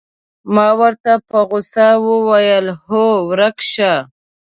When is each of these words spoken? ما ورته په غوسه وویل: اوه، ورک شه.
ما 0.53 0.67
ورته 0.79 1.11
په 1.27 1.37
غوسه 1.47 1.87
وویل: 2.07 2.65
اوه، 2.91 3.17
ورک 3.29 3.57
شه. 3.71 3.93